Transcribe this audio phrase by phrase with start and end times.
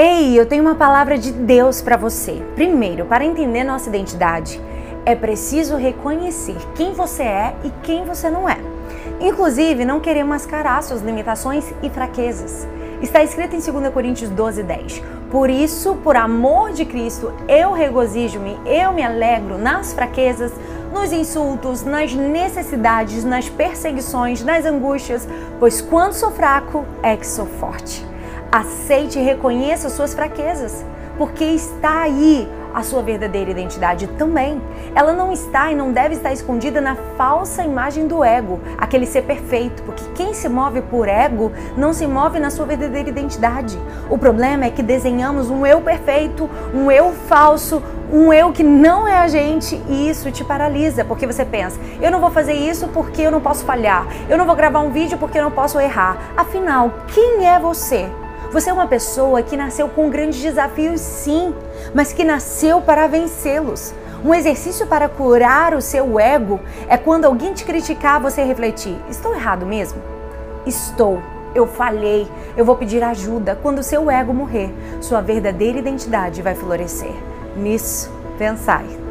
[0.00, 2.40] Ei, eu tenho uma palavra de Deus para você.
[2.54, 4.62] Primeiro, para entender nossa identidade,
[5.04, 8.58] é preciso reconhecer quem você é e quem você não é.
[9.18, 12.64] Inclusive, não querer mascarar suas limitações e fraquezas.
[13.02, 15.02] Está escrito em 2 Coríntios 12, 10.
[15.32, 20.52] Por isso, por amor de Cristo, eu regozijo-me, eu me alegro nas fraquezas,
[20.94, 25.26] nos insultos, nas necessidades, nas perseguições, nas angústias,
[25.58, 28.06] pois quando sou fraco é que sou forte.
[28.50, 30.82] Aceite e reconheça suas fraquezas,
[31.18, 34.60] porque está aí a sua verdadeira identidade também.
[34.94, 39.22] Ela não está e não deve estar escondida na falsa imagem do ego, aquele ser
[39.22, 43.78] perfeito, porque quem se move por ego não se move na sua verdadeira identidade.
[44.08, 49.06] O problema é que desenhamos um eu perfeito, um eu falso, um eu que não
[49.06, 52.88] é a gente e isso te paralisa, porque você pensa: eu não vou fazer isso
[52.88, 55.78] porque eu não posso falhar, eu não vou gravar um vídeo porque eu não posso
[55.78, 56.32] errar.
[56.34, 58.08] Afinal, quem é você?
[58.50, 61.54] Você é uma pessoa que nasceu com grandes desafios, sim,
[61.94, 63.92] mas que nasceu para vencê-los.
[64.24, 66.58] Um exercício para curar o seu ego
[66.88, 70.00] é quando alguém te criticar, você refletir: estou errado mesmo?
[70.66, 71.22] Estou.
[71.54, 72.26] Eu falhei.
[72.56, 73.58] Eu vou pedir ajuda.
[73.62, 77.14] Quando o seu ego morrer, sua verdadeira identidade vai florescer.
[77.56, 79.07] Nisso, pensai.